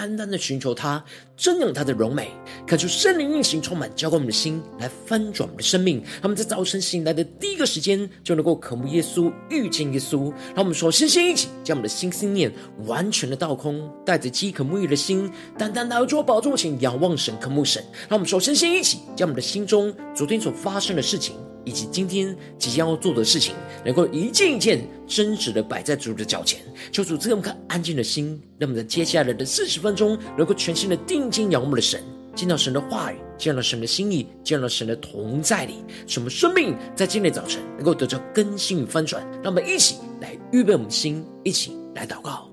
[0.00, 1.04] 单单的寻求他，
[1.36, 2.30] 瞻仰他的荣美，
[2.66, 6.02] 看出圣灵运行充满，浇灌我们的心，来翻转我们的生命。
[6.22, 10.32] 他们在早晨醒来的第一个时间，就能够渴慕耶稣，遇见耶稣。
[10.54, 12.50] 让我们首先先一起将我们的心心念
[12.86, 17.84] 完全的倒空，带着饥渴沐浴的心，单单来到主宝座前仰望神，渴慕神。
[18.08, 21.36] 让我们首先先一起将我们的心中昨天所发生的事情。
[21.64, 26.60] 以及今天即将要做的事情，能够一件一件真实的摆在主的脚前，
[26.90, 32.02] 求主赐给我们颗安静的心，让我们在接下来的四十分钟，能够全心的定睛仰望的神，
[32.34, 35.74] 见到神的话语，见到神的心意，见到神的同在里，
[36.06, 39.22] 使我们生命在今天早晨能够得到更新与翻转。
[39.42, 42.49] 让我们一起来预备我们的心，一起来祷告。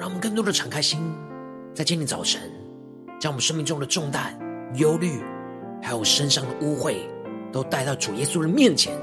[0.00, 0.98] 让我们更多的敞开心，
[1.74, 2.40] 在今天早晨，
[3.20, 4.34] 将我们生命中的重担、
[4.76, 5.20] 忧虑，
[5.82, 7.00] 还有身上的污秽，
[7.52, 8.96] 都带到主耶稣的面前，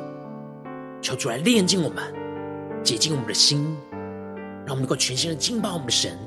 [0.99, 2.03] 求主来炼净我们，
[2.83, 3.77] 洁净我们的心，
[4.65, 6.17] 让我们能够全新的敬拜我们的神，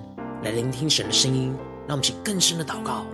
[0.45, 1.53] 来聆听神的声音，
[1.89, 3.05] 让我们去更深的祷告。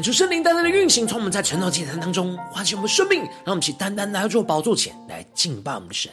[0.00, 6.10] 恳求圣灵单单的运行，从我们在晨祷祭坛当中唤醒我们生命，让我们起单单来到主宝座前来敬拜我们的神。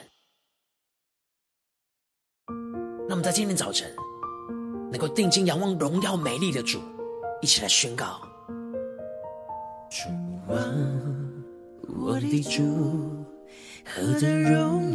[3.08, 3.90] 那我们在今天早晨
[4.92, 6.82] 能够定睛仰望荣耀美丽的主，
[7.42, 8.20] 一起来宣告：
[9.90, 10.10] 主
[10.54, 10.60] 啊，
[11.98, 13.26] 我的主，
[13.86, 14.87] 何等荣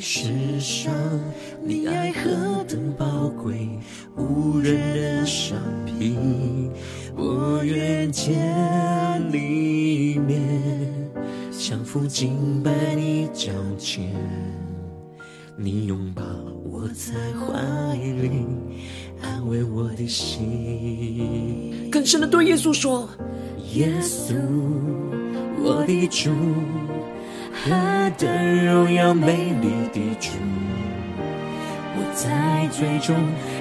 [0.00, 0.92] 世上，
[1.64, 3.68] 你爱何等宝贵，
[4.16, 6.16] 无人能相比。
[7.16, 8.36] 我愿见
[9.32, 10.40] 你一面，
[11.50, 14.14] 降服敬拜你脚前，
[15.56, 16.22] 你拥抱
[16.64, 18.30] 我在怀里，
[19.20, 21.88] 安慰我的心。
[21.90, 23.08] 更深的对耶稣说：
[23.74, 24.34] 耶稣，
[25.60, 26.30] 我的主。
[27.68, 30.30] 何等荣耀美丽的主，
[31.94, 33.14] 我在最终，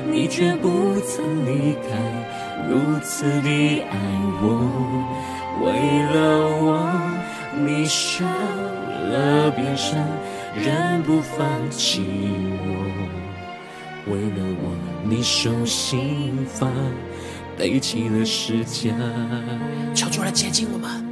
[0.10, 1.90] 你却不曾离开，
[2.70, 3.98] 如此的爱
[4.42, 4.48] 我，
[5.62, 5.68] 为
[6.14, 6.90] 了我，
[7.58, 10.00] 你舍了别生，
[10.56, 12.02] 仍不放弃
[12.64, 16.66] 我，为了我，你受刑罚，
[17.58, 18.94] 背起了世界，
[19.94, 21.07] 求主来接近我们。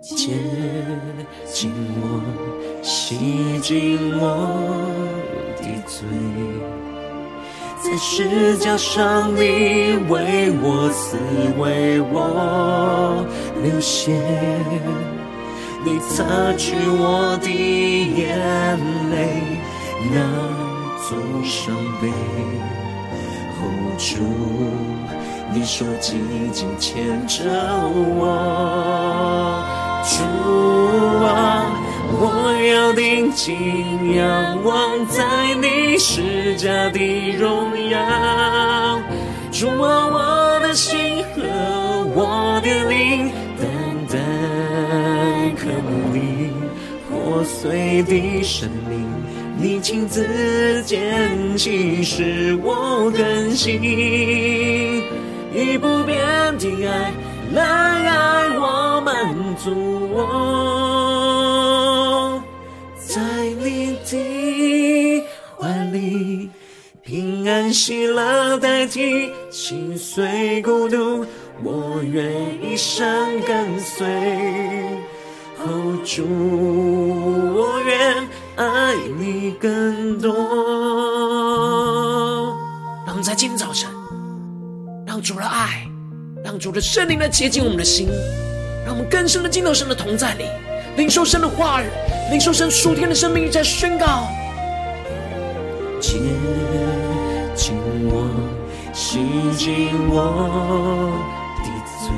[0.00, 0.32] 接
[1.44, 2.22] 近我，
[2.82, 4.24] 洗净我
[5.58, 6.08] 的罪，
[7.84, 11.18] 在十架上你为我死，
[11.58, 13.26] 为我
[13.62, 14.12] 流血，
[15.84, 16.24] 你擦
[16.56, 18.38] 去我的眼
[19.10, 19.60] 泪，
[20.10, 20.16] 那
[21.06, 22.08] 座伤悲，
[23.60, 23.68] 后
[23.98, 24.16] 主，
[25.52, 27.44] 你说紧紧牵着
[28.16, 29.78] 我。
[30.02, 30.24] 主
[31.24, 31.70] 啊，
[32.12, 39.00] 我要定睛仰望在你施加的荣耀。
[39.52, 41.42] 主啊，我的心和
[42.14, 43.68] 我的灵，单
[44.08, 44.18] 单
[45.56, 46.50] 渴慕你
[47.08, 49.06] 破碎的生命，
[49.58, 53.82] 你亲自拣起，使我更新，
[55.54, 56.16] 以不变
[56.58, 57.12] 的爱
[57.52, 59.72] 来爱我，满足
[60.12, 60.20] 我，
[62.96, 63.20] 在
[63.60, 65.24] 你的
[65.58, 66.48] 怀里，
[67.02, 71.26] 平安喜乐代替心碎孤独，
[71.64, 72.32] 我愿
[72.62, 74.06] 一生跟随。
[75.58, 76.24] 哦，主，
[77.56, 80.32] 我愿爱你更多。
[83.04, 83.90] 让我们在今天早晨，
[85.04, 85.89] 让主的爱。
[86.42, 88.08] 让主的圣灵来洁净我们的心，
[88.84, 90.44] 让我们更深的进到神的同在里，
[90.96, 91.86] 领受神的话语，
[92.30, 94.26] 领受神属天的生命在宣告。
[96.00, 96.18] 接
[97.54, 97.74] 近
[98.08, 98.30] 我，
[98.94, 99.18] 洗
[99.56, 101.12] 净我
[101.62, 101.68] 的
[102.00, 102.10] 罪，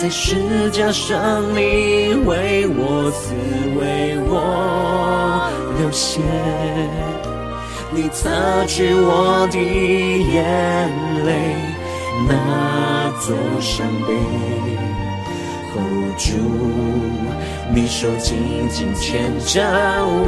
[0.00, 3.34] 在十架上你为我死，
[3.78, 6.20] 为我流血，
[7.90, 10.90] 你擦去我的眼
[11.26, 11.54] 泪，
[12.28, 14.14] 那座伤碑
[15.74, 16.30] ，hold 住。
[17.74, 19.60] 你手紧紧牵着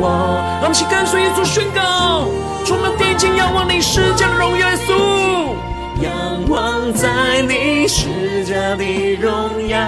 [0.00, 2.26] 我，让我们一起跟随耶稣宣告：
[2.66, 4.90] 充满定睛仰望你十架的荣耀，耶稣，
[6.02, 7.08] 仰望在
[7.42, 9.78] 你十架的荣耀。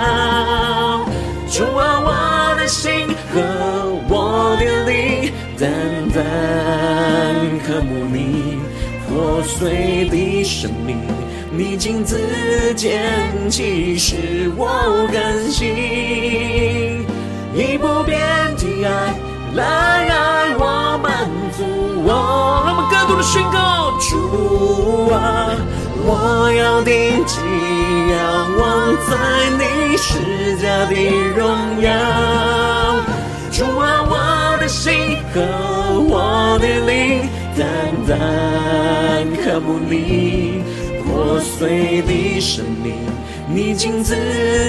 [1.50, 3.40] 主啊，我的心和
[4.08, 5.68] 我的灵，单
[6.14, 6.20] 单
[7.66, 8.58] 渴慕你
[9.08, 10.96] 破碎的生命，
[11.52, 13.02] 你亲自拣
[13.50, 17.04] 起，使我更新。
[17.52, 18.20] 以不变
[18.56, 19.18] 的爱
[19.54, 21.64] 来爱我，满足
[22.04, 22.62] 我。
[22.64, 25.50] 让我们更多的宣告：主啊，
[26.06, 27.42] 我要定睛
[28.10, 28.16] 仰
[28.56, 29.10] 望在
[29.58, 30.94] 你十架的
[31.36, 31.90] 荣耀。
[33.50, 35.40] 主啊，我的心和
[36.08, 37.66] 我的灵，单
[38.06, 40.62] 单渴慕你
[41.20, 42.94] 破碎的生命。
[43.46, 44.14] 你亲自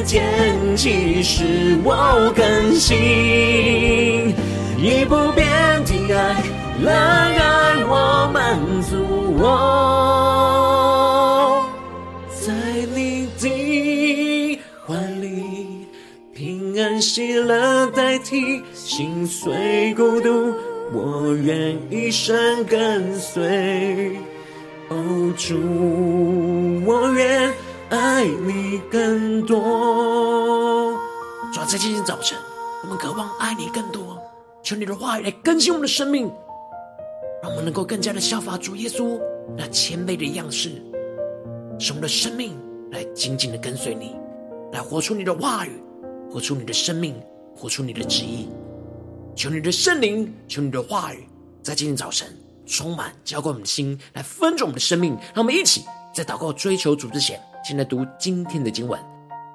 [0.03, 0.21] 捡
[0.75, 4.35] 起，使我更新，
[4.77, 5.47] 以不变
[5.85, 6.43] 的爱
[6.83, 6.91] 来
[7.37, 8.97] 爱我，满足
[9.37, 9.47] 我，
[12.35, 12.51] 在
[12.93, 15.87] 你的怀里，
[16.33, 20.53] 平安喜乐代替心碎孤独，
[20.91, 24.17] 我愿一生跟随。
[24.91, 25.55] 哦，主，
[26.85, 27.49] 我愿。
[27.89, 30.93] 爱你更多。
[31.53, 32.37] 主要在今天早晨，
[32.83, 34.21] 我们渴望爱你更多。
[34.61, 36.29] 求你的话语来更新我们的生命，
[37.41, 39.17] 让我们能够更加的效法主耶稣
[39.57, 40.69] 那谦卑的样式，
[41.79, 42.57] 使我们的生命
[42.91, 44.15] 来紧紧的跟随你，
[44.73, 45.81] 来活出你的话语，
[46.29, 47.15] 活出你的生命，
[47.55, 48.49] 活出你的旨意。
[49.35, 51.25] 求你的圣灵，求你的话语，
[51.63, 52.27] 在今天早晨
[52.71, 55.11] 充满浇灌我们的心，来分盛我们的生命。
[55.33, 55.83] 让我们一起
[56.15, 57.37] 在祷告追求主之前。
[57.63, 58.99] 现在读今天的经文，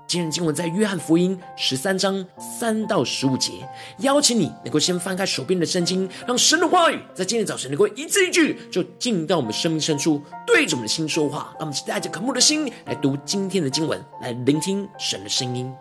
[0.07, 3.69] 今日经文在约翰福音十三章三到十五节。
[4.01, 11.49] 邀请你能够先翻开手边的圣经，让神的话语在今天早晨能够一字一句就进到我们生命深处，对着我们的心说话。
[11.59, 15.73] 让我们带着渴慕的心来读今天的经文，来聆听神的声音。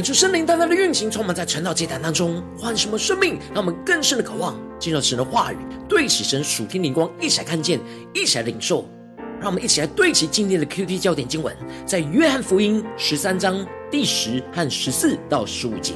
[0.00, 7.78] 恳求圣灵大大的运行，充满在晨祷祭坛当中，唤什么生命，让我们更深的渴望进入神的话语，对齐神属天灵光，一起来看见，
[8.14, 8.88] 一起来领受。
[9.38, 11.54] 让我们一起来对齐今天的 QT 焦点经文，
[11.84, 15.92] 在约翰福音十三章第十和十四到十五节，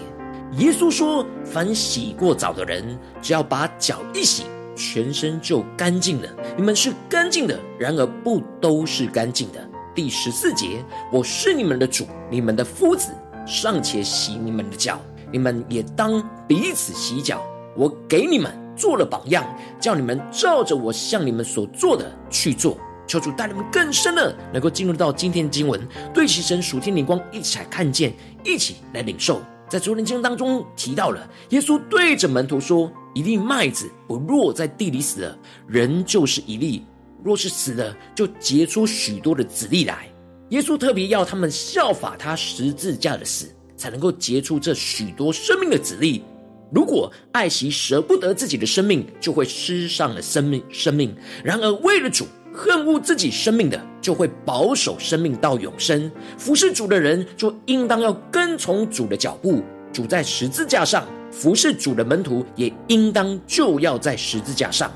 [0.59, 2.85] 耶稣说：“凡洗过澡的人，
[3.23, 4.43] 只要把脚一洗，
[4.77, 6.29] 全身就干净了。
[6.59, 13.09] 你们是干净的，然而不都是干净的。”第十四节：“我是你们的主，你们的夫子。”
[13.47, 15.01] 尚且洗你们的脚，
[15.33, 17.43] 你们也当彼此洗脚。
[17.77, 19.45] 我给你们做了榜样，
[19.81, 22.79] 叫你们照着我向你们所做的去做。
[23.07, 25.81] 求主带你们更深的，能够进入到今天的经文，
[26.15, 29.43] 对齐神属天灵光，一起来看见，一起来领受。
[29.69, 36.83] 在昨天经文当中提到了，耶稣对着门徒说：“一粒麦子不落在地里死了，人就是一粒；
[37.23, 40.09] 若是死了，就结出许多的子粒来。”
[40.51, 46.23] 耶稣特别要他们效法他十字架的死，才能够结出这许多生命的子粒。
[46.71, 50.63] 如果爱惜舍不得自己的生命，就会失上了生命。
[50.71, 56.11] 生命然而为了主恨恶自己生命的，就会保守生命到永生。
[56.37, 59.63] 服侍主的人就应当要跟从主的脚步。
[59.93, 64.93] 主在十字架上服侍主的门徒，也应当就要在十字架上。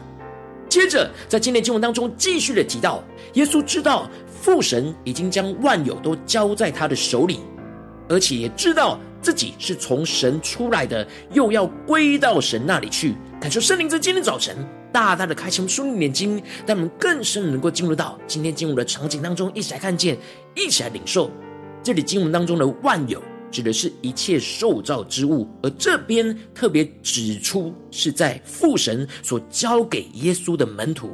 [0.68, 3.02] 接着在今天经文当中继续的提到，
[3.34, 4.10] 耶稣知道。
[4.40, 7.40] 父神已经将万有都交在他的手里，
[8.08, 13.14] 而且也知道自己是从神出来的，又要归到神那里去。
[13.40, 14.56] 感受圣灵在今天早晨
[14.92, 20.16] 大大的开启我们属灵眼睛，让我们更深能够进入到今天经文的场景当中，一起来看见，
[20.54, 21.30] 一起来领受。
[21.82, 31.10] 这里经文当中的万有，指的是一切受造之物，而这边特别指出是在父神所交给耶稣的门徒。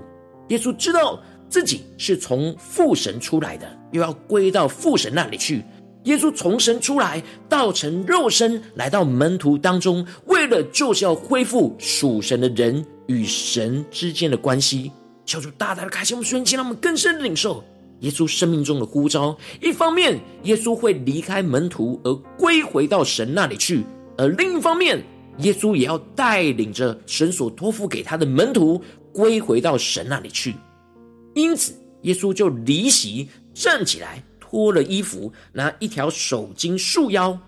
[0.48, 1.20] 耶稣知道。
[1.54, 5.62] 自己是从父神出来的，又要归到父神那里去。
[6.02, 14.90] 耶稣从神出来，道成肉身，来到门徒当中，为了就是要恢复属神的人与神之间的关系。
[15.24, 17.62] 求主大大的开启我们瞬间，让我们更深的领受
[18.00, 19.38] 耶稣生命中的呼召。
[19.62, 23.84] 一方面，耶稣会离开门徒而归回到神那里去；
[24.18, 25.00] 而另一方面，
[25.38, 28.82] 耶稣也要带领着神所托付给他的门徒
[29.12, 30.56] 归回到神那里去。
[31.34, 37.38] 因此，耶稣就离席站起来，脱了衣服，拿一条手巾束腰。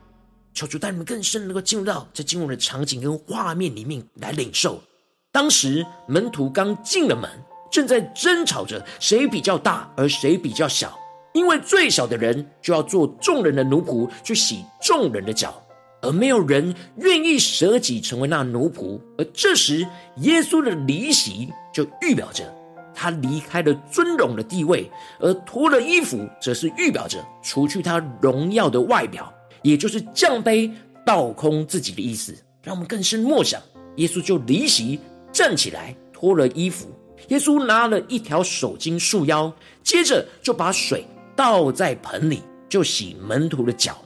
[0.52, 4.82] 求主带你们更深，能够进入到这经文的场景跟画面里面来领受。
[5.30, 7.30] 当时门徒刚进了门，
[7.70, 10.98] 正在争吵着谁比较大，而谁比较小。
[11.34, 15.62] 因为最小的人就要做众人的奴仆，去洗众人的脚，
[16.00, 18.98] 而没有人愿意舍己成为那奴仆。
[19.18, 19.86] 而这时，
[20.22, 22.50] 耶稣的离席就预表着。
[22.96, 29.30] 他离开了尊荣的地位，而脱了衣服，则是预表着除去他荣耀的外表，
[29.62, 30.72] 也就是降杯、
[31.04, 32.34] 倒空自己的意思。
[32.62, 33.60] 让我们更深默想，
[33.96, 34.98] 耶稣就离席
[35.30, 36.88] 站起来，脱了衣服。
[37.28, 41.04] 耶稣拿了一条手巾束腰，接着就把水
[41.36, 43.96] 倒在盆里，就洗门徒的脚。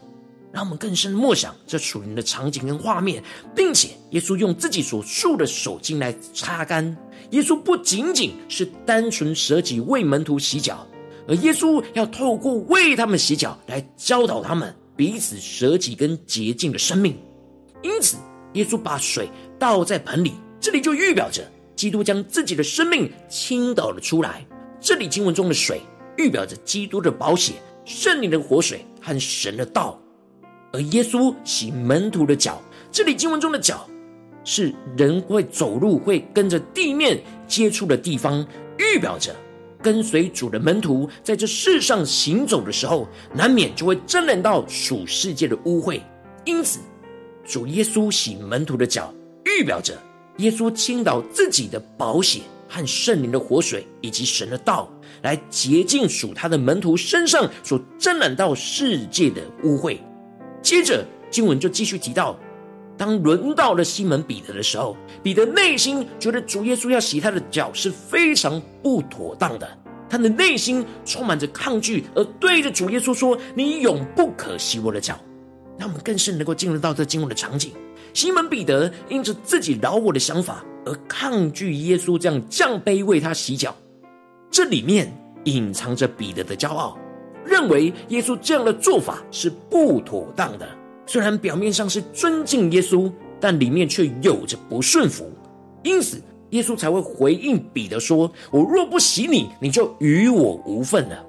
[0.53, 3.23] 让我们更深的默想这属灵的场景跟画面，
[3.55, 6.97] 并且耶稣用自己所束的手巾来擦干。
[7.31, 10.85] 耶稣不仅仅是单纯舍己为门徒洗脚，
[11.29, 17.17] 而耶稣要透过为他们洗脚来教导他们彼此舍己跟洁净的生命。
[17.83, 18.17] 因此，
[18.55, 24.45] 耶稣把水倒在盆里，这里就预表着基督将自己的生命倾倒了出来。
[24.81, 25.81] 这里经文中的水
[26.17, 27.53] 预表着基督的宝血、
[27.85, 30.01] 圣灵的活水和神的道。
[30.73, 32.61] 而耶稣洗门徒的脚，
[32.93, 33.87] 这里经文中的脚。
[34.43, 38.45] 是人会走路会跟着地面接触的地方，
[38.79, 39.37] 预表着
[39.83, 46.01] 跟随主的门徒在这世上行走的时候，难免就会沾染到属世界的污秽。
[46.47, 46.81] 因此，
[47.45, 49.13] 主耶稣洗门徒的脚，
[49.45, 49.95] 预表着
[50.39, 59.99] 耶稣倾倒自己的宝血和圣灵的活水，以及神的道，来洁净属他的门徒身上所沾染到世界的污秽。
[60.63, 62.39] 接着经文就继续提到。
[62.97, 69.67] 当轮到了西门彼得的时候，彼得内心觉得主耶稣要洗他的脚是非常不妥当的，
[70.07, 75.19] 他的内心充满着抗拒，而对着主耶稣说：“你永不可洗我的脚。”
[75.79, 77.73] 那我们更是能够进入到这经文的场景。
[78.13, 83.75] 西门彼得因着自己饶我的想法而抗拒耶稣这样降卑为他洗脚，
[84.51, 85.11] 这里面
[85.45, 86.99] 隐藏着彼得的骄傲，
[87.51, 90.69] 认为耶稣这样的做法是不妥当的。
[91.05, 95.29] 虽然表面上是尊敬耶稣，但里面却有着不顺服，
[95.83, 101.27] 因此耶稣才会回应彼得说：“我若不洗你，你就与我无份了。”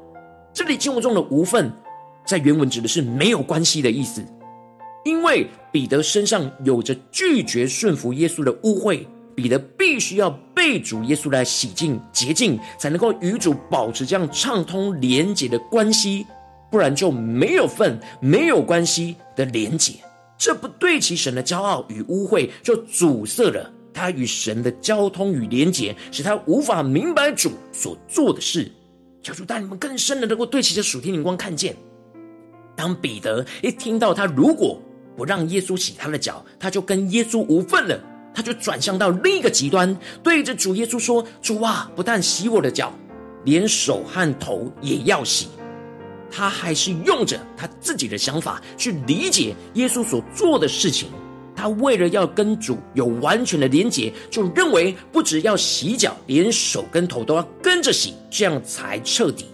[0.53, 1.71] 这里经文中的“无份”
[2.23, 4.23] 在原文指的是没有关系的意思。
[5.03, 9.03] 因为彼得身上有着拒绝顺服耶稣的污秽，
[9.35, 16.25] 彼得必须要被主耶稣来洗净洁净，才能够与主保持这样畅通连结的关系，
[16.69, 19.93] 不然就没有份、没有关系的连结。
[20.37, 28.71] 这不对齐神的骄傲与污秽，就阻塞了他与神的交通与连结，使他无法明白主所做的事。
[29.21, 31.75] 求主带你们更深的能够对齐这属天灵光，看见
[32.75, 34.81] 当彼得一听到他如果
[35.15, 38.01] 不让耶稣洗他的脚，他就跟耶稣无份了，
[38.33, 42.93] 他就转向到另一个极端，对着主耶稣说：“主啊，不但洗我的脚，
[43.43, 45.47] 连手和头也要洗。”
[46.33, 51.09] 他还是用着他自己的想法去理解耶稣所做的事情。
[51.53, 59.45] 他为了要跟主有完全的连结，就认为不只要洗脚，连手跟头都要跟着洗，这样才彻底。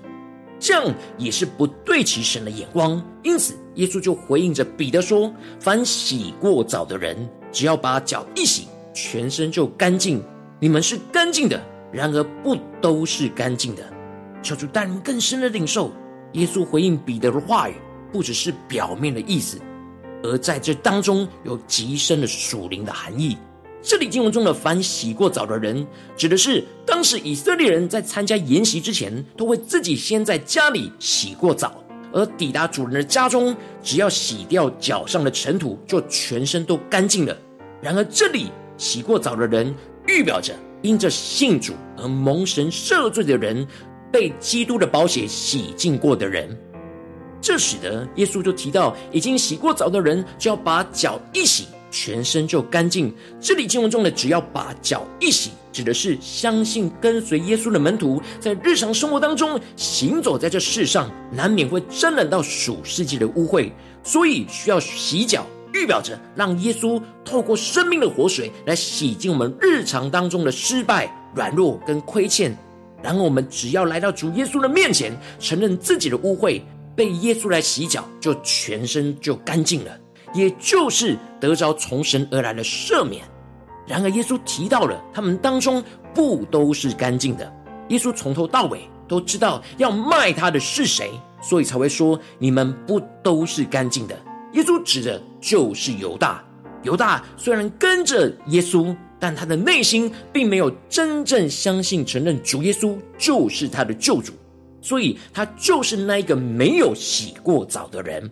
[0.60, 3.04] 这样也是不对齐神的眼光。
[3.24, 10.24] 因此，耶稣就回应着彼得说：“凡洗过澡的人，只要把脚一洗，全身就干净。
[10.60, 13.84] 你们是干净的，然而不都是干净的。”
[14.44, 15.92] 求主带人更深的领受，
[16.34, 17.74] 耶稣回应彼得的话语，
[18.12, 19.60] 不只是表面的意思。
[20.24, 23.38] 而在这当中有极深的属灵的含义。
[23.82, 25.86] 这里经文中的“凡洗过澡的人”，
[26.18, 31.84] 指的是当时以色列人在参加筵席之前，都会自己先在家里洗过澡，
[32.18, 37.38] 而抵达主人的家中，只要洗掉脚上的尘土，就全身都干净了。
[37.80, 39.72] 然而，这里洗过澡的人，
[40.08, 43.68] 预表着因着信主而蒙神赦罪的人，
[44.12, 46.50] 被基督的宝血洗净过的人。
[47.40, 53.14] 这使得耶稣就提到，已经洗过澡的人，就要把脚一洗，全身就干净。
[53.40, 63.72] 这里经文中的“只要把脚一洗”，指的是相信跟随耶稣的门徒，在日常生活当中行走在这世上，难免会沾染到属世界的污秽，
[64.04, 72.56] 所以需要洗脚，预表着让耶稣透过生命的活水来洗净我们日常当中的失败、软弱跟亏欠。
[73.04, 76.62] 然后我们只要来到主耶稣的面前，承认自己的污秽。
[76.96, 79.92] 被耶稣来洗脚，就全身就干净了，
[80.34, 83.24] 也就是得着从神而来的赦免。
[83.88, 87.52] 然而，耶稣提到了他们当中不都是干净的。
[87.90, 91.12] 耶稣从头到尾都知道要卖他的是谁，
[91.42, 94.18] 所以才会说你们不都是干净的。
[94.54, 96.44] 耶稣指的就是犹大。
[96.84, 104.34] 犹大虽然跟着耶稣，但他的内心并没有真正相信、承认主耶稣就是他的救主。
[104.82, 108.30] 所以，他就是那一个没有洗过澡的人，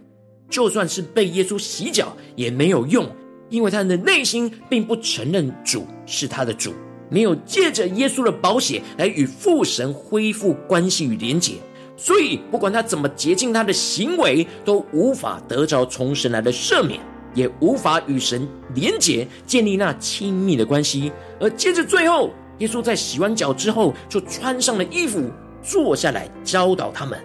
[0.49, 3.09] 就算是被耶稣洗脚也没有用，
[3.49, 6.73] 因为他的内心并不承认主是他的主，
[7.09, 11.53] 没有借着耶稣的宝血来与父神恢复关系与连结，
[11.97, 16.99] 所以不管他怎么洁净他的行为，都无法得着从神来的赦免，
[17.33, 21.11] 也无法与神连结，建立那亲密的关系。
[21.39, 25.29] 而接着最后，耶稣在洗完脚之后，就穿上了衣服。
[25.67, 27.19] 坐下来教导他们，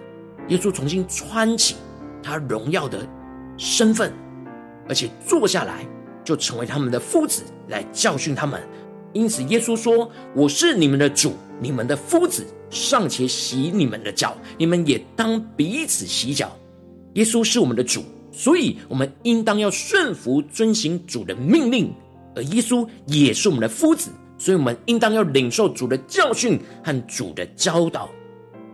[0.47, 1.75] 耶稣重新穿起
[2.21, 3.07] 他荣耀的
[3.57, 4.13] 身份，
[4.87, 5.85] 而且坐下来
[6.23, 8.61] 就成为他们的夫子来教训他们。
[9.13, 16.49] 因此，耶稣说：“我是你们的主，你们的夫子，尚且洗你们的脚，你们也当彼此洗脚。”
[17.15, 21.87] 耶稣是我们的主，所以我们应当要顺服遵行主的命令；
[22.35, 28.09] 而耶稣也是我们的夫子，所以我们应当要领受主的教训和主的教导。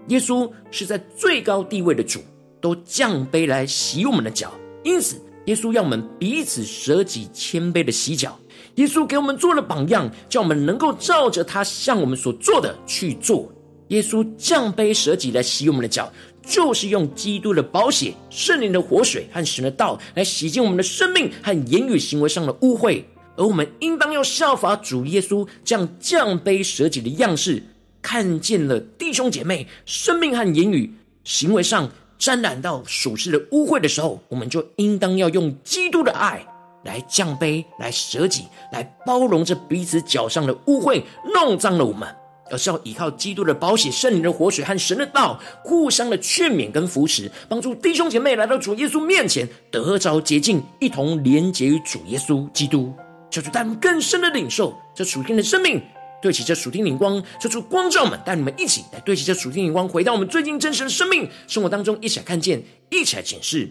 [0.09, 2.19] 耶稣是在最高地位的主，
[2.59, 8.37] 都降杯来洗我们的脚，因此耶稣要我们彼此舍己、谦卑的洗脚。
[8.75, 13.51] 耶稣给我们做了榜样，叫我们能够照着他向我们所做的去做。
[13.87, 16.11] 耶稣降杯舍己来洗我们的脚，
[16.45, 23.03] 就是用基督的宝血、圣灵的活水和神的道来洗净我们的生命和言语行为上的污秽。
[23.35, 27.63] 而我们应当要效法主耶稣这样降杯舍己的样式。
[28.01, 30.93] 看见了弟兄姐妹生命和言语
[31.23, 36.45] 行为上沾染到属世的污秽的时候，我们就应当要用基督的爱
[36.83, 41.03] 来降卑、来舍己、来包容着彼此脚上的污秽，
[41.33, 42.07] 弄脏了我们，
[42.49, 52.93] 而是要依靠基督的宝血、圣灵的活水和神的道，互相的劝勉跟扶持，帮助弟兄姐妹来到主耶稣面前得着洁净，一同连结于主耶稣基督，
[53.29, 55.81] 求主带我们更深的领受这属天的生命。
[56.21, 63.69] 对齐这属天灵光，射出光照们，带你们一起来对齐这属天灵光，回到我们最近真实的生命生活当中，一起来看见，一起来检视。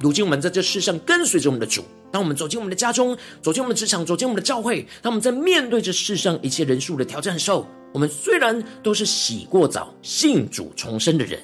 [0.00, 11.40] 如今我们在这世上跟随着我们的主，当我们走进我们的家中，走进我们的职场，走进我们的教会，当我们在面对这世上一切人数的挑战的时候，我们虽然都是洗过澡、信主重生的人，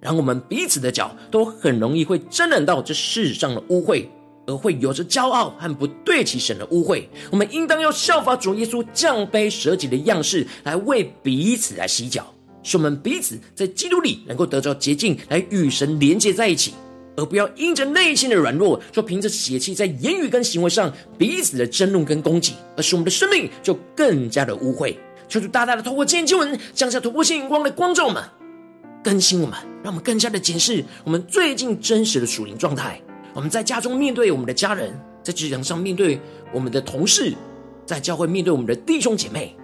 [0.00, 4.06] 然后我们彼此的脚都很容易会沾染到这世上的污秽。
[4.46, 7.04] 而会有着骄傲和不对齐神的污秽。
[7.30, 16.74] 我们应当要效法主耶稣降卑舍己的样式，来为彼此来洗脚，使我们彼此在基督里能够得着洁净，来与神连接在一起。
[17.14, 24.96] 而不要因着内心的软弱，就凭着血气在言语跟行为上彼此的争论跟攻击，而使我们的生命就更加的污秽。
[25.28, 28.24] 求主大大的透过今天经文降下突破性眼光的光照们，
[29.04, 32.98] 更新我们，让我们更加的检视我们最近真实的属灵状态。
[33.34, 34.92] 我们在家中面对我们的家人，
[35.22, 36.20] 在职场上面对
[36.52, 37.34] 我们的同事，
[37.86, 39.56] 在教会面对我们的弟兄姐妹，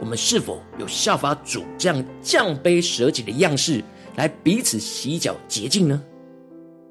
[0.00, 3.82] 我们是否有效法主这样降卑舍己的样式，
[4.16, 6.02] 来彼此洗脚洁净呢？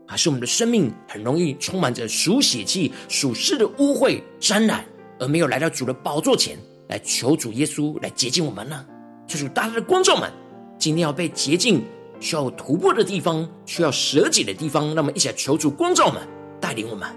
[0.08, 4.86] 还是我们的生命很容易充满着属血气、属世的污秽沾染，
[5.20, 8.86] 而没有来到主的宝座前来求主耶稣来洁净我们呢？
[9.28, 10.32] 求主大大的光照们，
[10.78, 11.84] 今天要被洁净、
[12.22, 16.22] 需要突破的地方、需要舍己的地方，让我们一起来求主光照们，
[16.62, 17.10] 带领我们。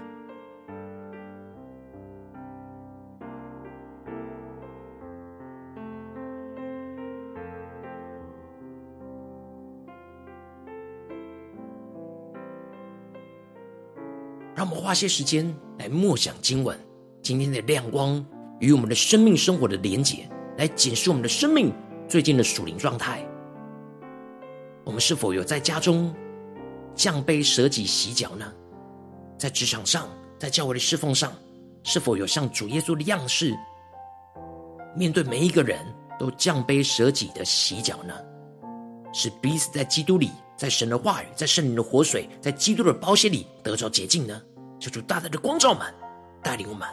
[14.55, 16.75] 让我们花些时间来默想经文，
[17.21, 18.25] 今天的亮光
[18.59, 21.71] 与我们的生命生活的连结，来检视我们的生命
[22.07, 23.23] 最近的属灵状态。
[24.85, 26.13] 我们是否有在家中
[26.95, 28.45] 降杯舍己洗脚呢？
[29.37, 30.07] 在职场上，
[30.39, 31.33] 在教会的侍奉上，
[31.83, 33.57] 是否有像主耶稣的样式，
[34.95, 35.85] 面对每一个人
[36.17, 38.13] 都降杯舍己的洗脚呢？
[39.11, 40.31] 使彼此在基督里。
[40.57, 44.41] 在神的话语，在圣灵的活水，在基督的宝血里得着洁净呢？
[44.79, 45.93] 求主大大的光照们，
[46.41, 46.87] 带领我们。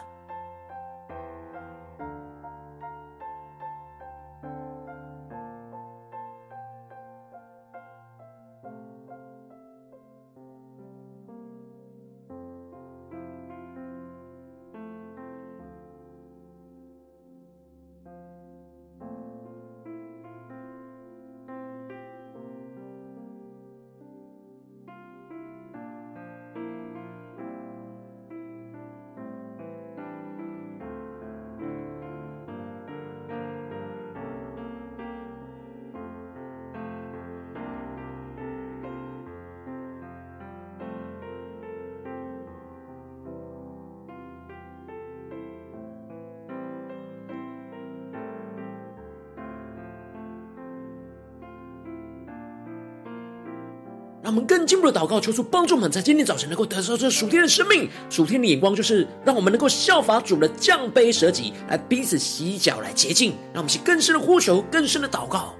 [54.53, 63.31] 更进一步的祷告，求主帮助我们，在今天早晨能够得到这属天的生命、属天的眼光，就是让我们能够效法主的降杯舍己，来彼此洗脚，来洁净。
[63.55, 65.55] 让我们去更深的呼求，更深的祷告。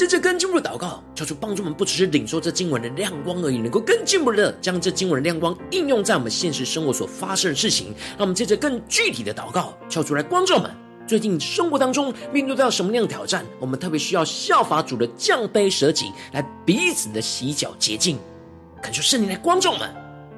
[0.00, 7.88] 让我们在这更进一步的祷告，求主帮助我们，不只是领受这经文的亮光而已，能够更进一步的将这经文的亮光应用在我们现实生活所发生的事情。
[8.16, 10.70] 让我们接着更具体的祷告，求主来光照我们。
[11.06, 13.44] 最近生活当中面对到什么样的挑战？
[13.58, 18.18] 我们特别需要效法主的降杯舍己，来彼此的洗脚洁净。
[18.80, 19.90] 恳求圣灵来光照我们。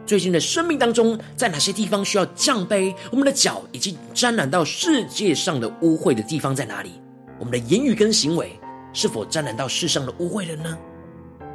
[0.04, 2.92] 最近的生命当中，在哪些地方需要降杯？
[3.12, 6.90] 我们的脚已经沾染到世界上的污秽的地方在哪里？
[7.38, 8.58] 我们的言语跟行为。
[8.92, 10.78] 是否沾染到世上的污秽了呢？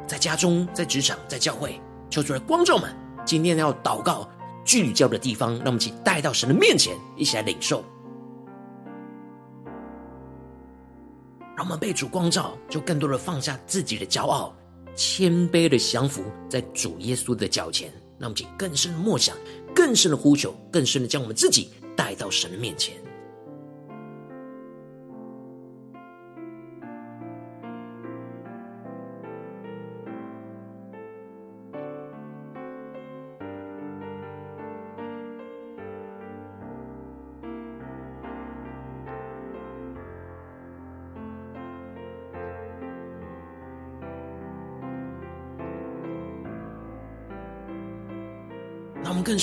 [0.06, 4.28] 在家中、在职场、在教会，求主的光照们，今天要祷告
[4.64, 7.84] 聚焦的地方，让我们一起带到神的面前，一起来领受。
[11.56, 14.54] 让我们被主光照，就更多的放下自己的骄傲，
[14.94, 17.92] 谦卑的降服在主耶稣的脚前。
[18.18, 19.36] 让我们一起更深的默想，
[19.74, 22.96] 更深的呼求，更深的将我们自己带到神的面前。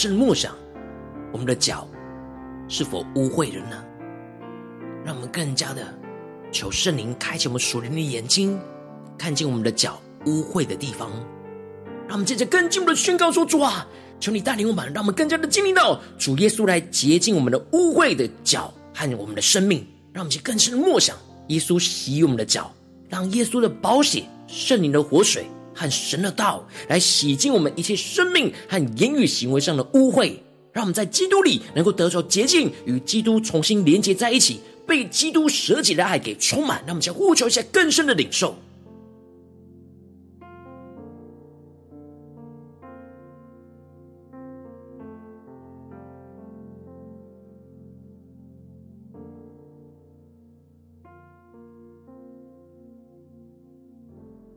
[0.05, 0.55] 深的默想，
[1.31, 1.87] 我们的脚
[2.67, 3.83] 是否污秽了呢？
[5.03, 5.81] 让我们更加的
[6.51, 8.59] 求圣灵开启我们属灵的眼睛，
[9.17, 11.09] 看见我们的脚污秽的地方。
[12.07, 13.87] 让我们接着更进一步的宣告说：“主啊，
[14.19, 19.83] 求你带领我们，让我们更加的经历到主耶稣来洁净我们的污秽的脚和我们的生命。
[20.13, 22.71] 让我们去更深的默想耶稣洗我们的脚，
[23.09, 30.33] 让耶稣的宝血、圣灵的活水和神的道来洗净我们一切生命和言语行为上的污秽。
[30.71, 36.79] 让我们在基督里能够得着洁净，与基督重新连接在一起，被基督舍己的爱给充满。
[36.79, 38.55] 让我们先呼求一下更深的领受。”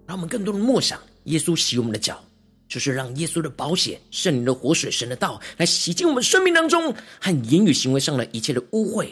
[0.09, 0.99] 让我们更多的默想，
[1.29, 2.23] 耶稣洗我们的脚，
[2.69, 9.09] 就是让耶稣的宝血、圣灵的活水、神的道来洗净我们生命当中和言语行为上的一切的污秽，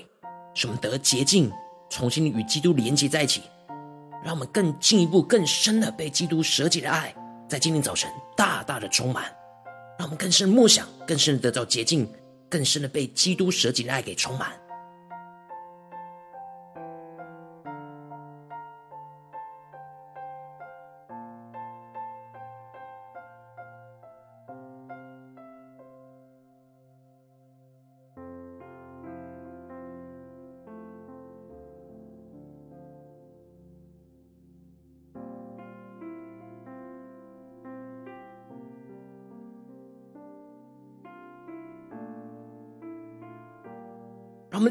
[0.54, 1.50] 使我们得洁净，
[1.90, 3.42] 重新与基督连接在一起。
[4.24, 7.14] 让我们更进一步、更深的被基督舍己的爱，
[7.48, 9.24] 在今天早晨大大的充满。
[9.98, 12.08] 让我们更深的默想，更深的得到洁净，
[12.50, 14.52] 更深的被基督舍己的爱给充满。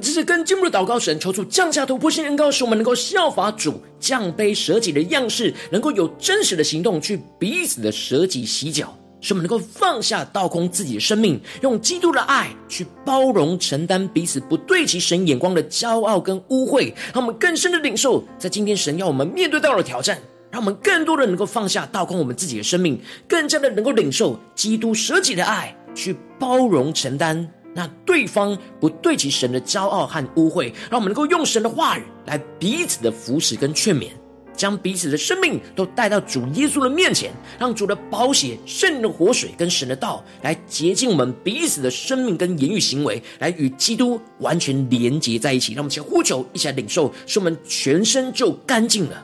[0.06, 20.20] 这是跟进步的祷告神，求主降下突破性恩膏，使我们能够效法主降卑舍己的样式，能够有真实的行动去彼此的舍己洗脚，使我们能够放下倒空自己的生命，用基督的爱去包容承担彼此不对齐神眼光的骄傲跟污秽，让我们更深的领受，在今天神要我们面对到的挑战，
[20.52, 27.52] 让我们更多的能够放下倒空我们自己的生命，更加的能够领受基督舍己的爱，去包容承担。
[27.76, 34.08] 那对方不对齐神的骄傲和污秽，让我们能够用神的话语来彼此的扶持跟劝勉，
[34.56, 45.74] 将彼此的生命都带到主耶稣的面前，让主的宝血、圣的活水跟神的道来洁净我们彼此的生命跟言语行为，来与基督完全连结在一起。
[45.74, 49.22] 让我们先呼求，一起来领受，使我们全身就干净了。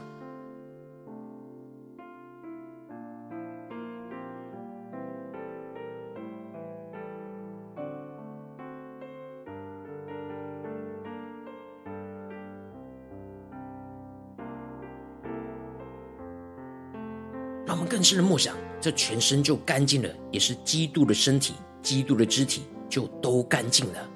[18.02, 24.10] 更深的默想，这全身就干净了，也是基督的身体，基督的肢体就都干净了。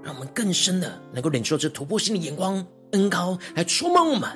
[0.00, 4.30] 让我们更深的能够领受这突破性的眼光、恩膏来触摸我们，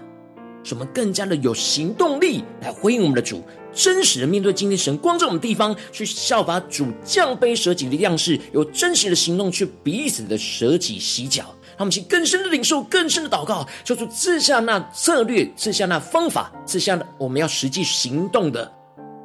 [0.65, 11.55] 使我们更加的有行动力来回应我们的主，真实的面对今天神光照我们的地方，去效法主降卑舍己的样式，有真实的行动去彼此的舍己洗脚。
[11.81, 18.71] 让我们去更深的领受，更深的祷告，求主赐下那策略，赐下那方法，赐下我们要实际行动的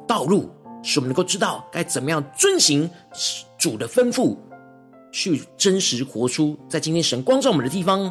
[0.08, 0.50] 道路，
[0.82, 2.90] 使我们能够知道该怎么样遵行
[3.58, 4.34] 主的吩咐，
[5.12, 8.10] 去真实活出在今天神光照我们的地方，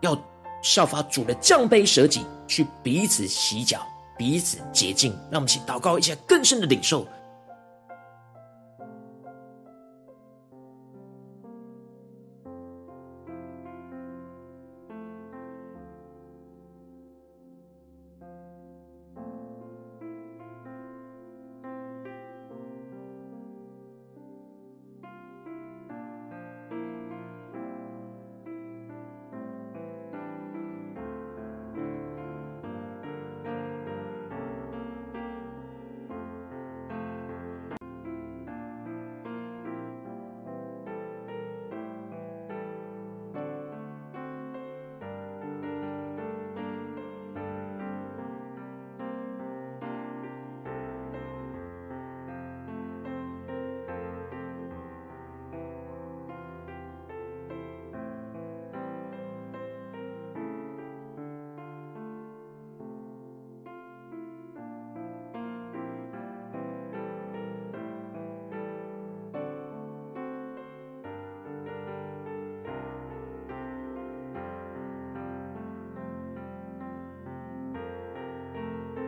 [0.00, 0.18] 要
[0.62, 3.86] 效法主的降杯舍己，去彼此洗脚，
[4.16, 5.12] 彼此洁净。
[5.30, 7.06] 让我们去祷告一下更深的领受。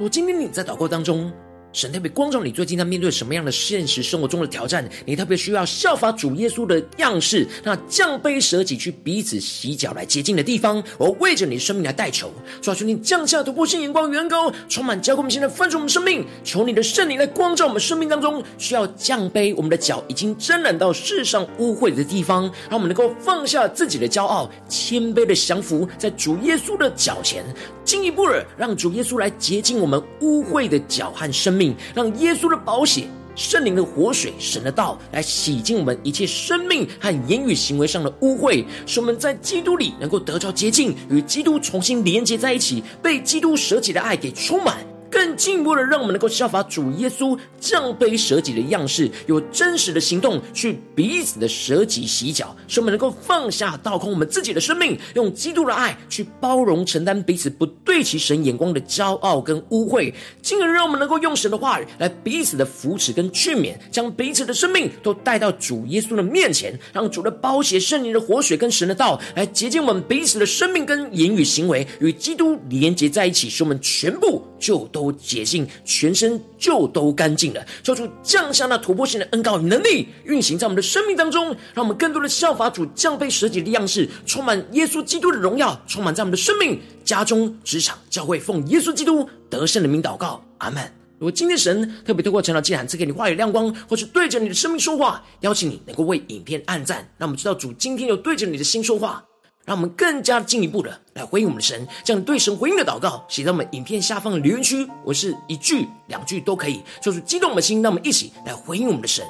[0.00, 1.30] 如今天你在祷告当中，
[1.72, 4.88] 神特别光照你，最近在面对什么样的现实生活中的挑战？
[5.06, 12.28] 你特别需要效法主耶稣的样式，那降杯舍己去彼此洗脚来洁净的地方，我为着你的生命来代求，
[12.60, 27.44] 求你降下突破性眼光，远高充满交给我们现在翻转我们生命，求你的圣灵来光照我们生命当中需要降杯，我们的脚已经沾染到世上污秽的地方，让我们能够放下自己的骄傲，谦卑的降服在主耶稣的脚前，
[27.84, 31.59] 进一步的让主耶稣来洁净我们污秽的脚和生命。
[31.60, 33.04] 命，让耶稣的宝血、
[33.36, 44.78] 圣灵的活水、神的道来洗净我们一切生命和言语行为上的污秽，使我们在基督里能够得着洁净，与基督重新连接在一起，被基督舍己的爱给充满。
[45.10, 74.99] 更进一步的，让我们能够效法主耶稣降杯舍己的样式，有真实的行动去彼此的舍己洗脚，使我们能够放下倒空我们自己的生命，用基督的爱去包容承担彼此不对其神眼光的骄傲跟污秽，进而让我们能够用神的话语来彼此的扶持跟劝勉，将彼此的生命都带到主耶稣的面前，让主的宝血、圣灵的活水跟神的道来洁净我们彼此的生命跟言语行为，与基督连接在一起，使我们全部就都。
[75.00, 77.66] 都洁净，全身就都干净了。
[77.82, 90.82] 求主降下那突破性的恩膏与能力，运行在我们的生命当中，让我们更多的效法主降杯舍己的样式，充满耶稣基督的荣耀，充满在我们的生命、家中、职场、教会，奉耶稣基督得胜的名祷告，阿门。
[91.18, 99.24] 如果今天神特别透过陈老祭坛赐给你话语亮光，或是对着你的生命说话，邀请你能够为影片按赞，让我们知道主今天有对着你的心说话。
[99.66, 109.22] 让我们更加进一步的来回应我们的神，这样对神回应的祷告，写在我们影片下方的留言区，我是一句两句都可以，就是激动我们的心，让我们一起来回应我们的神。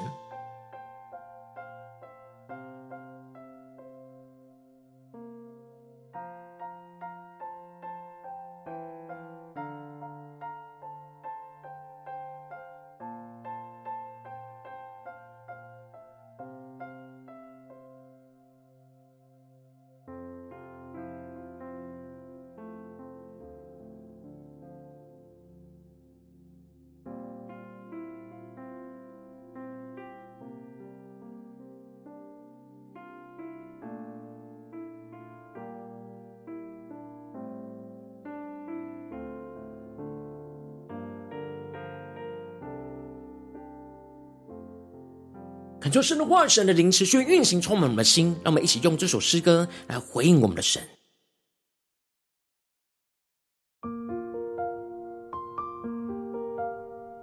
[45.91, 48.33] 恳求神的话语、神的灵持续运行，充满我们的心。
[48.45, 50.81] 让我们一起用这首诗歌来回应我们的神。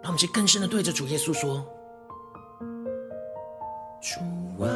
[0.03, 1.67] 让我们去更深的对着主耶稣说
[4.05, 4.21] ：“主
[4.63, 4.69] 啊，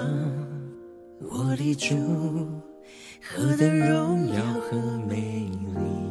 [1.20, 1.94] 我的主，
[3.20, 4.74] 何等荣耀和
[5.06, 6.01] 美丽！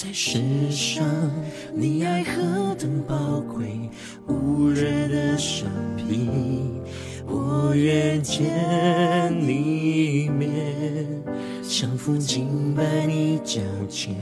[0.00, 1.04] 在世上，
[1.74, 3.90] 你爱何等宝贵，
[4.28, 5.66] 无人的生
[6.08, 6.80] 命，
[7.26, 8.46] 我愿见
[9.40, 11.20] 你一面，
[11.64, 14.14] 降服敬拜你脚前，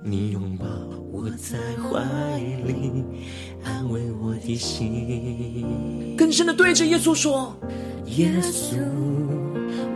[0.00, 0.64] 你拥抱
[1.10, 3.02] 我在怀里，
[3.64, 6.14] 安慰我的心。
[6.16, 7.52] 更深的对着耶稣说：
[8.06, 8.76] 耶稣，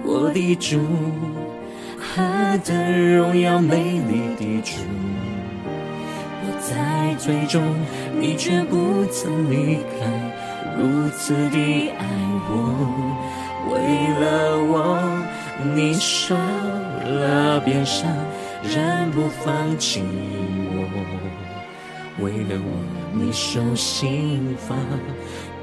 [0.05, 0.81] 我的主。
[2.17, 2.23] 何
[2.65, 4.77] 等荣耀美丽的主，
[6.45, 7.61] 我在最终，
[8.21, 10.07] 你却不曾离开，
[10.79, 12.07] 如此的爱
[12.49, 12.55] 我，
[13.69, 13.75] 为
[14.21, 15.03] 了我，
[15.75, 18.09] 你受了鞭伤，
[18.63, 20.01] 仍不放弃
[20.71, 20.87] 我，
[22.23, 22.79] 为了我，
[23.13, 24.77] 你受刑罚，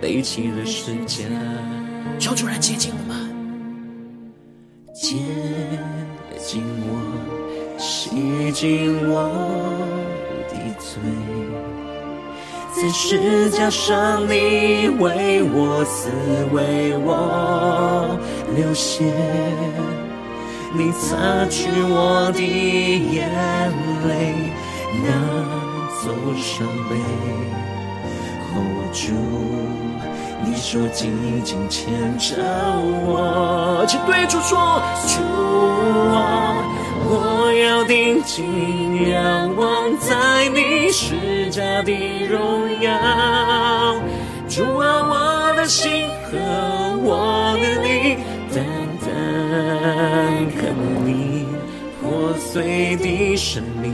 [0.01, 1.29] 背起了世界，
[2.19, 3.15] 求主来接近我们，
[4.93, 5.15] 接。
[6.51, 6.99] 净我，
[7.77, 9.15] 洗净我
[10.49, 10.99] 的罪，
[12.75, 16.09] 在十架上，你为我死，
[16.51, 18.19] 为我
[18.53, 19.05] 流血，
[20.73, 23.31] 你擦去我的眼
[24.09, 24.51] 泪，
[25.05, 25.07] 拿
[26.03, 26.97] 走伤悲。
[28.93, 29.13] 主，
[30.43, 32.35] 你说紧紧牵着
[33.05, 35.21] 我，请对主说，主
[36.13, 36.67] 啊。
[37.13, 41.91] 我要定睛仰望在你十架的
[42.29, 42.89] 荣耀，
[44.47, 46.37] 主啊，我的心和
[47.03, 48.17] 我的灵，
[48.53, 48.63] 单
[49.01, 49.09] 单
[50.55, 51.45] 渴慕你
[51.99, 53.93] 破碎的生命，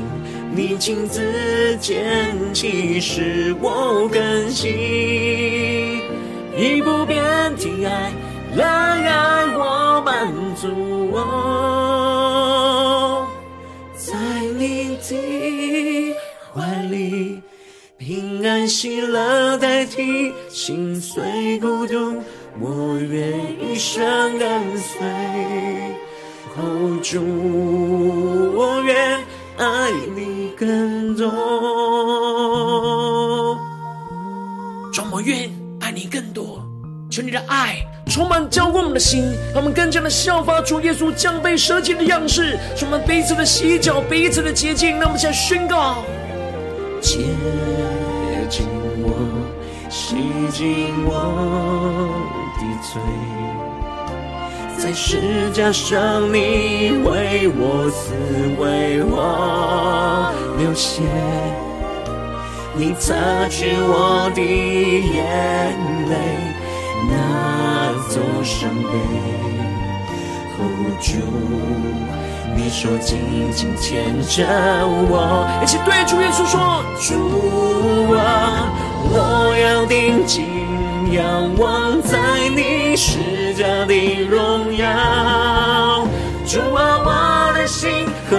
[0.54, 4.68] 你亲自捡起使我更新，
[6.58, 7.24] 以不变
[7.56, 8.12] 的爱
[8.56, 10.68] 来爱我满足
[11.12, 11.18] 我。
[13.96, 14.16] 在
[14.58, 16.16] 你的
[16.52, 17.44] 怀里，
[18.00, 22.24] 平安喜乐代替心碎孤独，
[22.60, 25.00] 我愿一生跟随。
[26.58, 27.22] 哦，主，
[28.56, 29.20] 我愿
[29.58, 31.30] 爱你更多。
[34.92, 35.48] 主，我愿
[35.98, 36.64] 你更多。
[37.10, 45.00] 求你的爱充满浇灌我们的心，让我们更加的效法主耶稣降杯舍己的样式，充满彼此的洗脚，彼此的洁净。
[45.00, 46.04] 让我们现在宣告：
[47.02, 47.18] 洁
[48.48, 48.68] 净
[49.02, 49.10] 我，
[49.90, 50.18] 洗
[50.52, 52.14] 净我
[52.60, 53.02] 的罪，
[54.78, 58.14] 在十架上你为我死，
[58.62, 61.02] 为我流血，
[62.78, 63.16] 你擦
[63.50, 65.16] 去我的眼
[66.10, 66.16] 泪。
[67.10, 68.92] 拿走伤悲，
[70.58, 70.62] 哦，
[71.00, 71.14] 主，
[72.56, 73.18] 你说紧
[73.52, 74.46] 紧牵着
[75.10, 78.70] 我，一起对主耶稣说：主啊，
[79.10, 80.44] 我要定睛
[81.14, 82.18] 仰望在
[82.50, 83.94] 你十架的
[84.26, 86.06] 荣耀。
[86.46, 88.38] 主啊，我的心和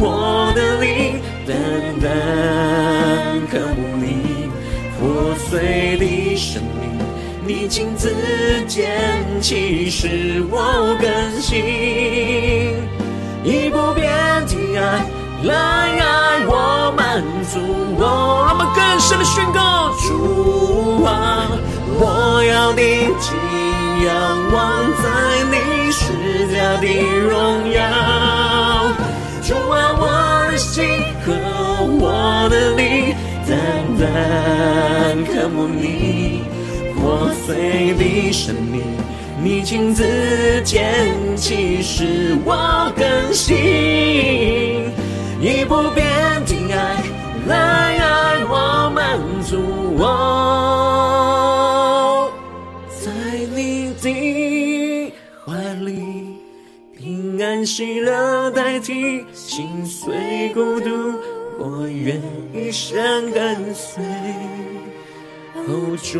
[0.00, 1.54] 我的灵，等
[2.00, 2.10] 等
[3.50, 4.48] 渴慕你
[4.96, 6.88] 破碎的生命。
[7.44, 8.14] 你亲自
[8.68, 8.88] 捡
[9.40, 11.58] 起，使我更新，
[13.42, 14.08] 以不变
[14.46, 15.04] 的爱
[15.42, 17.20] 来爱我，满
[17.50, 17.58] 足
[17.98, 18.44] 我。
[18.46, 21.50] 让我更深的宣告：主啊，
[21.98, 22.84] 我要定
[23.18, 23.34] 睛
[24.06, 24.12] 仰
[24.52, 25.04] 望在
[25.50, 26.06] 你十
[26.54, 26.86] 架的
[27.28, 27.78] 荣耀。
[29.42, 30.02] 主啊，我
[30.52, 30.84] 的心
[31.26, 31.32] 和
[31.98, 33.16] 我的灵，
[33.50, 33.58] 单
[33.98, 36.42] 单渴慕你。
[36.94, 38.82] 破碎的生命，
[39.42, 40.04] 你亲自
[40.62, 41.02] 捡
[41.34, 43.56] 起，使我更新，
[45.40, 46.04] 以不变
[46.44, 47.02] 的爱
[47.46, 49.56] 来爱我，满足
[49.96, 50.06] 我，
[53.02, 53.10] 在
[53.56, 55.12] 你的
[55.46, 55.48] 怀
[55.82, 56.36] 里，
[56.94, 61.14] 平安喜乐代替心碎孤独，
[61.62, 62.18] 我愿
[62.54, 64.02] 一生跟随。
[65.54, 66.18] 哦，主，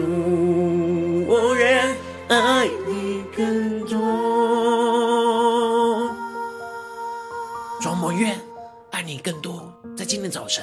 [1.26, 1.97] 我愿
[2.28, 3.99] 爱你更多。
[7.80, 8.38] 主，我愿
[8.91, 9.72] 爱你更多。
[9.97, 10.62] 在今天早晨，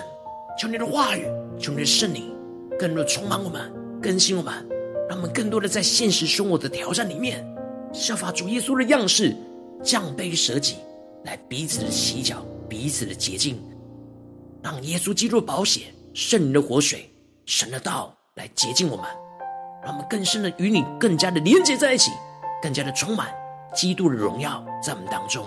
[0.59, 1.25] 求你的话语，
[1.59, 2.31] 求你的圣灵，
[2.77, 3.03] 更多。
[3.05, 4.53] 充满我们，更新我们，
[5.09, 5.59] 让我们更多。
[5.59, 7.43] 的在现实生活的挑战里面，
[7.91, 9.35] 效法主耶稣的样式，
[9.83, 10.75] 降杯舍己，
[11.23, 13.59] 来彼此的洗脚，彼此的洁净，
[14.63, 17.09] 让耶稣基督的宝血、圣灵的活水、
[17.45, 18.13] 神的道。
[18.35, 19.03] 来洁净我们，
[19.81, 22.11] 让我们更深的与你更加的连接在一起，
[22.61, 23.33] 更加的充满
[23.73, 25.43] 基督的荣耀在我们当中。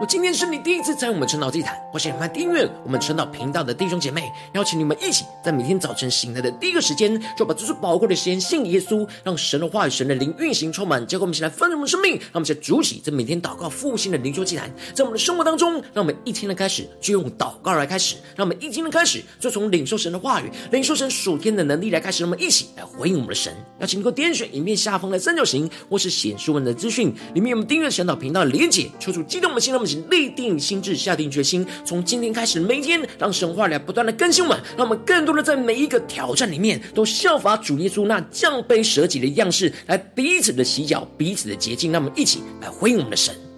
[0.00, 23.52] 我今天是你第一次在我们晨祷祭坛，或是你们订阅我们晨祷频道的弟兄姐妹，邀请你们一起在每天早晨醒来的第一个时间，就把这最宝贵的时间献给耶稣，让神的话语、神的灵运行充满，结果我们一起来丰盛我们生命，让我们一起来筑起这每天祷告复兴的灵修祭坛，在我们的生活当中，让我们一天的开始就用祷告来开始，让我们一天的开始就从领受神的话语、领受神属天的能力来开始，让我们一起来回应我们的神。
[23.80, 29.89] 邀请你能够点选影片下方的三角形，或是显示文的资讯里面有我们订阅神祷频道的连结，求主激动我们心，让我们。
[30.10, 41.90] 立定心智，下定决心，从今天开始，每天让神话来不断的更新我们，让我们更多的在每一个挑战里面，都效法主耶稣那降杯舍己的样式，来彼此的洗脚，彼此的洁净。
[41.90, 43.49] 让我们一起来回应我们的神。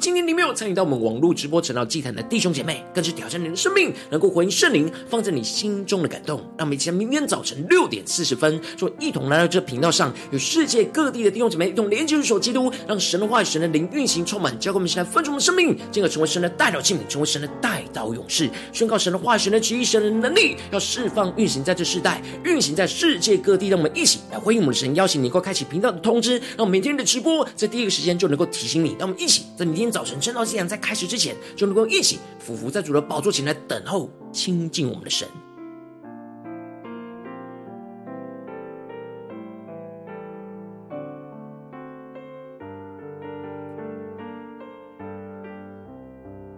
[0.00, 6.38] 今天你没有参与到我们网络直播成道祭坛的弟兄姐妹，更是挑战你的生命，能够回应圣灵放在你心中的感动。
[6.56, 23.68] 让我们一起在明天早晨六点四十分，就一同来到这频道上，与世界各地的弟兄姐妹一同连接入手基督，让神的话语、神的灵运行充满，教给我们现在分盛的生命，进而成为神的代表器皿，成为神的代祷勇士，宣告神的话语、神的旨意、神的能力，要释放运行在这世代，运行在世界各地。
[23.68, 28.96] 让我们一起来回应我们的神，邀请你能够开启频道的通知，让我们每天的直播在第一个时间就能够提醒你。
[28.98, 35.26] 让我们一起在明天早晨晨祷祭坛在开始之前，就能够一起俯伏在主的宝座前来等候亲近我们的神。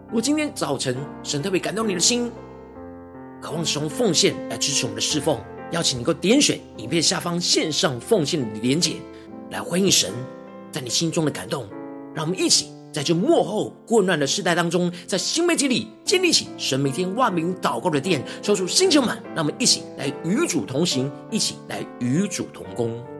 [0.07, 2.31] 如果今天早晨神特别感动你的心，
[3.41, 5.39] 渴望使用奉献来支持我们的侍奉，
[5.71, 8.97] 邀请你够点选影片下方线上奉献的连结，
[9.49, 10.13] 来回应神
[10.71, 11.67] 在你心中的感动。
[12.13, 19.21] 让我们一起在这幕后混乱的时代当中，在新媒体里建立起神每天万名祷告的殿，抽出星球满。
[19.35, 23.12] 让我们一起来与主同行，一起来与主同工。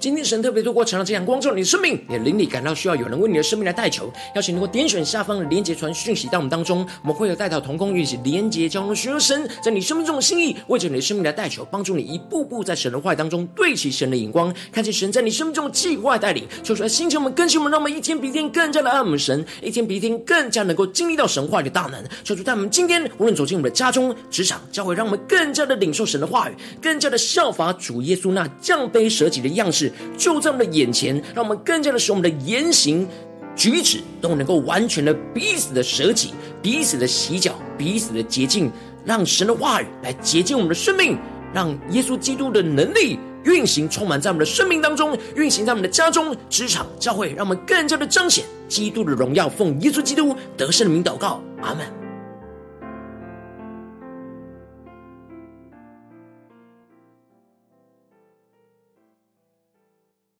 [0.00, 29.89] 今天神特别透过晨祷这样光照你的生命，你的灵里感到需要有人为你的生命来代求，邀请你能够点选下方的连结传讯息到我们当中，我们会有代祷同工，运行连结交通，寻求神在你生命中的心意，为着你的生命来代求，帮助你一步步在神的话语当中对齐神的眼光，看见神在你生命中的计划带领，求出来星球们更新我们，让我们一天比一天更加的爱我们神，一天比一天更加能够经历到神话语的大能，求主在我们今天无论走进我们的家中、职场、教会，让我们更加的领受神的话语，更加的效法主耶稣那降卑舍己的样式。
[30.16, 33.06] 就在我们的眼前，让我们更加的使我们的言行
[33.56, 36.32] 举止都能够完全的彼此的舍己，
[36.62, 38.70] 彼此的洗脚，彼此的洁净，
[39.04, 41.18] 让神的话语来洁净我们的生命，
[41.52, 49.48] 让耶稣基督的能力运行充满在我们的生命当中，运行在我们的家中、职场、教会，让我们更加的彰显基督的荣耀。
[49.48, 51.99] 奉耶稣基督得胜的名祷告，阿门。